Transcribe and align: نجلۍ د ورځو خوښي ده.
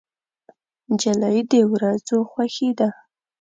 نجلۍ 0.89 1.39
د 1.51 1.53
ورځو 1.73 2.17
خوښي 2.31 2.69
ده. 2.79 2.89